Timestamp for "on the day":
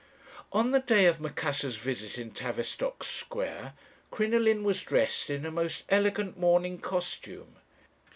0.51-1.05